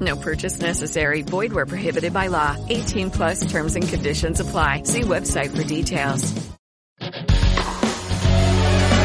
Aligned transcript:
No 0.00 0.16
purchase 0.16 0.60
necessary. 0.60 1.22
Void 1.22 1.52
where 1.52 1.66
prohibited 1.66 2.12
by 2.12 2.28
law. 2.28 2.56
18 2.68 3.10
plus 3.10 3.50
terms 3.50 3.74
and 3.74 3.88
conditions 3.88 4.40
apply. 4.40 4.82
See 4.84 5.02
website 5.02 5.56
for 5.56 5.64
details. 5.64 6.34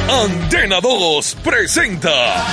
Antena 0.10 0.80
2 0.80 1.38
presenta 1.44 2.46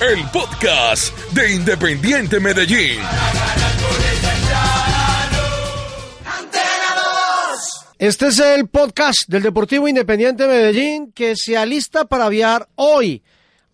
el 0.00 0.24
podcast 0.32 1.32
de 1.32 1.52
Independiente 1.52 2.38
Medellín. 2.38 3.00
Este 7.98 8.28
es 8.28 8.38
el 8.38 8.68
podcast 8.68 9.24
del 9.26 9.42
Deportivo 9.42 9.88
Independiente 9.88 10.46
Medellín 10.46 11.10
que 11.10 11.34
se 11.34 11.56
alista 11.56 12.04
para 12.04 12.28
viajar 12.28 12.68
hoy 12.76 13.24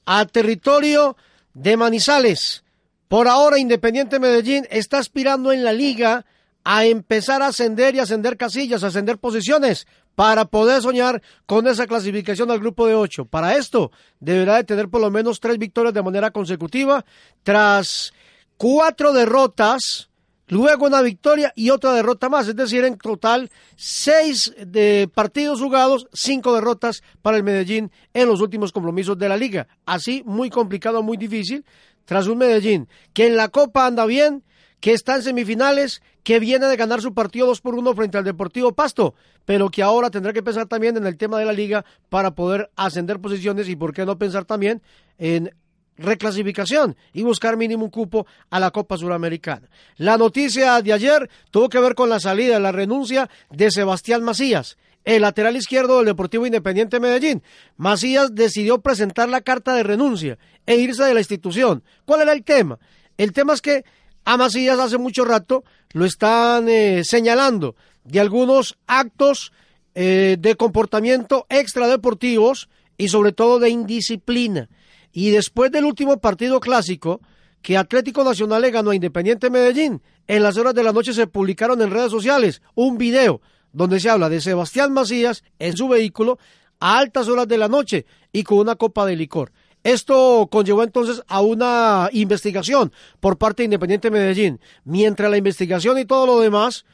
a 0.06 0.24
territorio 0.24 1.14
de 1.54 1.76
Manizales. 1.76 2.64
Por 3.08 3.28
ahora 3.28 3.58
Independiente 3.58 4.18
Medellín 4.18 4.66
está 4.70 4.98
aspirando 4.98 5.52
en 5.52 5.64
la 5.64 5.72
liga 5.72 6.26
a 6.64 6.84
empezar 6.84 7.42
a 7.42 7.48
ascender 7.48 7.94
y 7.94 8.00
ascender 8.00 8.36
casillas, 8.36 8.82
a 8.82 8.88
ascender 8.88 9.18
posiciones 9.18 9.86
para 10.14 10.46
poder 10.46 10.80
soñar 10.82 11.22
con 11.46 11.66
esa 11.66 11.86
clasificación 11.86 12.50
al 12.50 12.60
grupo 12.60 12.86
de 12.86 12.94
ocho. 12.94 13.24
Para 13.24 13.56
esto 13.56 13.90
deberá 14.20 14.56
de 14.56 14.64
tener 14.64 14.88
por 14.88 15.00
lo 15.00 15.10
menos 15.10 15.40
tres 15.40 15.58
victorias 15.58 15.94
de 15.94 16.02
manera 16.02 16.30
consecutiva 16.30 17.04
tras 17.42 18.12
cuatro 18.56 19.12
derrotas 19.12 20.08
luego 20.54 20.86
una 20.86 21.02
victoria 21.02 21.52
y 21.56 21.70
otra 21.70 21.92
derrota 21.92 22.28
más, 22.28 22.46
es 22.46 22.54
decir, 22.54 22.84
en 22.84 22.96
total 22.96 23.50
seis 23.74 24.54
de 24.64 25.10
partidos 25.12 25.60
jugados, 25.60 26.06
cinco 26.12 26.54
derrotas 26.54 27.02
para 27.22 27.36
el 27.36 27.42
Medellín 27.42 27.90
en 28.12 28.28
los 28.28 28.40
últimos 28.40 28.70
compromisos 28.70 29.18
de 29.18 29.28
la 29.28 29.36
liga. 29.36 29.66
Así, 29.84 30.22
muy 30.24 30.50
complicado, 30.50 31.02
muy 31.02 31.16
difícil, 31.16 31.64
tras 32.04 32.28
un 32.28 32.38
Medellín 32.38 32.88
que 33.12 33.26
en 33.26 33.36
la 33.36 33.48
Copa 33.48 33.84
anda 33.84 34.06
bien, 34.06 34.44
que 34.78 34.92
está 34.92 35.16
en 35.16 35.22
semifinales, 35.22 36.02
que 36.22 36.38
viene 36.38 36.66
de 36.66 36.76
ganar 36.76 37.02
su 37.02 37.14
partido 37.14 37.48
2 37.48 37.60
por 37.60 37.74
1 37.74 37.92
frente 37.94 38.18
al 38.18 38.24
Deportivo 38.24 38.72
Pasto, 38.74 39.14
pero 39.44 39.70
que 39.70 39.82
ahora 39.82 40.10
tendrá 40.10 40.32
que 40.32 40.42
pensar 40.42 40.66
también 40.66 40.96
en 40.96 41.06
el 41.06 41.16
tema 41.16 41.36
de 41.36 41.46
la 41.46 41.52
liga 41.52 41.84
para 42.08 42.36
poder 42.36 42.70
ascender 42.76 43.18
posiciones 43.18 43.68
y 43.68 43.74
por 43.74 43.92
qué 43.92 44.06
no 44.06 44.18
pensar 44.18 44.44
también 44.44 44.82
en 45.18 45.52
reclasificación 45.96 46.96
y 47.12 47.22
buscar 47.22 47.56
mínimo 47.56 47.84
un 47.84 47.90
cupo 47.90 48.26
a 48.50 48.60
la 48.60 48.70
Copa 48.70 48.96
Suramericana. 48.96 49.68
La 49.96 50.16
noticia 50.16 50.80
de 50.82 50.92
ayer 50.92 51.30
tuvo 51.50 51.68
que 51.68 51.80
ver 51.80 51.94
con 51.94 52.08
la 52.08 52.20
salida, 52.20 52.58
la 52.58 52.72
renuncia 52.72 53.28
de 53.50 53.70
Sebastián 53.70 54.22
Macías, 54.22 54.76
el 55.04 55.22
lateral 55.22 55.56
izquierdo 55.56 55.98
del 55.98 56.06
Deportivo 56.06 56.46
Independiente 56.46 57.00
Medellín. 57.00 57.42
Macías 57.76 58.34
decidió 58.34 58.80
presentar 58.80 59.28
la 59.28 59.42
carta 59.42 59.74
de 59.74 59.82
renuncia 59.82 60.38
e 60.66 60.76
irse 60.76 61.04
de 61.04 61.14
la 61.14 61.20
institución. 61.20 61.82
¿Cuál 62.04 62.22
era 62.22 62.32
el 62.32 62.42
tema? 62.42 62.78
El 63.16 63.32
tema 63.32 63.52
es 63.54 63.60
que 63.60 63.84
a 64.24 64.36
Macías 64.36 64.78
hace 64.78 64.98
mucho 64.98 65.24
rato 65.24 65.64
lo 65.92 66.04
están 66.04 66.68
eh, 66.68 67.02
señalando 67.04 67.76
de 68.04 68.20
algunos 68.20 68.78
actos 68.86 69.52
eh, 69.94 70.36
de 70.38 70.56
comportamiento 70.56 71.46
extradeportivos 71.48 72.68
y 72.96 73.08
sobre 73.08 73.32
todo 73.32 73.58
de 73.58 73.70
indisciplina. 73.70 74.68
Y 75.16 75.30
después 75.30 75.70
del 75.70 75.84
último 75.84 76.18
partido 76.18 76.58
clásico, 76.58 77.20
que 77.62 77.78
Atlético 77.78 78.24
Nacional 78.24 78.62
le 78.62 78.72
ganó 78.72 78.90
a 78.90 78.96
Independiente 78.96 79.48
Medellín, 79.48 80.02
en 80.26 80.42
las 80.42 80.56
horas 80.56 80.74
de 80.74 80.82
la 80.82 80.92
noche 80.92 81.14
se 81.14 81.28
publicaron 81.28 81.80
en 81.80 81.92
redes 81.92 82.10
sociales 82.10 82.62
un 82.74 82.98
video 82.98 83.40
donde 83.72 84.00
se 84.00 84.10
habla 84.10 84.28
de 84.28 84.40
Sebastián 84.40 84.92
Macías 84.92 85.44
en 85.60 85.76
su 85.76 85.86
vehículo 85.86 86.38
a 86.80 86.98
altas 86.98 87.28
horas 87.28 87.46
de 87.46 87.58
la 87.58 87.68
noche 87.68 88.06
y 88.32 88.42
con 88.42 88.58
una 88.58 88.74
copa 88.74 89.06
de 89.06 89.14
licor. 89.14 89.52
Esto 89.84 90.48
conllevó 90.50 90.82
entonces 90.82 91.22
a 91.28 91.42
una 91.42 92.08
investigación 92.12 92.92
por 93.20 93.38
parte 93.38 93.62
de 93.62 93.66
Independiente 93.66 94.10
Medellín. 94.10 94.58
Mientras 94.82 95.30
la 95.30 95.36
investigación 95.36 95.96
y 95.96 96.06
todo 96.06 96.26
lo 96.26 96.40
demás, 96.40 96.84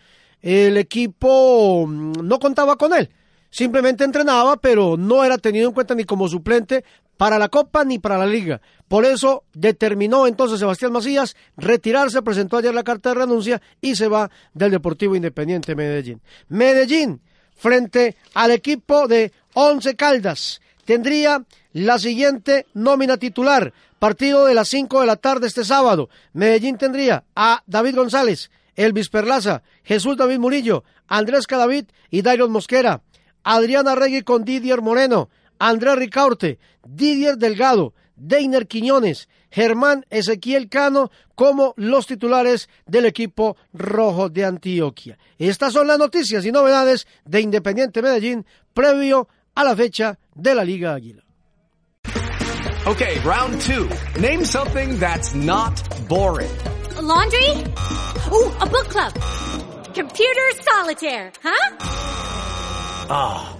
el 0.43 0.77
equipo 0.77 1.87
mm, 1.87 2.13
no 2.23 2.39
contaba 2.39 2.77
con 2.77 2.93
él. 2.93 3.09
Simplemente 3.49 4.05
entrenaba, 4.05 4.59
pero 4.59 4.99
no 4.99 5.25
era 5.25 5.39
tenido 5.39 5.69
en 5.69 5.75
cuenta 5.75 5.95
ni 5.95 6.05
como 6.05 6.29
suplente 6.29 6.85
para 7.21 7.39
la 7.39 7.51
Copa 7.51 7.85
ni 7.85 7.99
para 7.99 8.17
la 8.17 8.25
Liga. 8.25 8.63
Por 8.89 9.05
eso 9.05 9.45
determinó 9.53 10.27
entonces 10.27 10.59
Sebastián 10.59 10.91
Macías 10.91 11.37
retirarse, 11.55 12.23
presentó 12.23 12.57
ayer 12.57 12.73
la 12.75 12.83
carta 12.83 13.11
de 13.11 13.17
renuncia 13.17 13.61
y 13.79 13.95
se 13.95 14.09
va 14.09 14.31
del 14.55 14.71
Deportivo 14.71 15.15
Independiente 15.15 15.75
Medellín. 15.75 16.23
Medellín, 16.49 17.21
frente 17.55 18.17
al 18.33 18.53
equipo 18.53 19.07
de 19.07 19.33
Once 19.53 19.97
Caldas, 19.97 20.63
tendría 20.87 21.45
la 21.75 21.99
siguiente 21.99 22.65
nómina 22.73 23.19
titular. 23.19 23.75
Partido 23.99 24.47
de 24.47 24.55
las 24.55 24.69
5 24.69 25.03
de 25.03 25.07
la 25.07 25.17
tarde 25.17 25.47
este 25.47 25.67
sábado. 25.67 26.09
Medellín 26.33 26.79
tendría 26.79 27.25
a 27.37 27.63
David 27.67 27.97
González, 27.97 28.51
Elvis 28.77 29.11
Perlaza, 29.11 29.63
Jesús 29.85 30.17
David 30.17 30.39
Murillo, 30.39 30.85
Andrés 31.07 31.47
Cadavid 31.47 31.85
y 32.09 32.23
Dairon 32.23 32.51
Mosquera. 32.51 33.03
Adriana 33.43 33.95
Regui 33.95 34.23
con 34.23 34.45
Didier 34.45 34.81
Moreno, 34.81 35.29
Andrés 35.61 35.95
Ricaurte, 35.95 36.59
Didier 36.85 37.37
Delgado, 37.37 37.95
Deiner 38.17 38.67
Quiñones, 38.67 39.29
Germán 39.51 40.05
Ezequiel 40.11 40.69
Cano 40.69 41.11
como 41.35 41.75
los 41.77 42.07
titulares 42.07 42.69
del 42.87 43.05
equipo 43.05 43.57
rojo 43.73 44.29
de 44.29 44.45
Antioquia. 44.45 45.19
Estas 45.39 45.73
son 45.73 45.87
las 45.87 45.99
noticias 45.99 46.45
y 46.45 46.51
novedades 46.51 47.07
de 47.25 47.41
Independiente 47.41 48.03
Medellín 48.03 48.45
previo 48.75 49.29
a 49.55 49.65
la 49.65 49.77
fecha 49.77 50.19
de 50.35 50.55
la 50.55 50.65
Liga 50.65 50.95
Águila. 50.95 51.23
Okay, 52.87 53.19
round 53.21 53.61
two. 53.61 53.89
Name 54.19 54.45
something 54.45 54.99
that's 54.99 55.35
not 55.35 55.79
boring. 56.09 56.51
A 56.97 57.03
laundry? 57.03 57.51
Ooh, 58.33 58.51
a 58.59 58.67
book 58.67 58.89
club. 58.89 59.13
Computer 59.95 60.51
solitaire, 60.63 61.31
huh? 61.43 61.77
Ah, 63.11 63.53
oh, 63.53 63.60